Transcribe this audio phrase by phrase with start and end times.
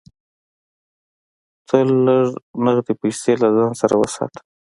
[1.67, 2.29] تل لږ
[2.65, 4.39] نغدې پیسې له ځان سره وساته.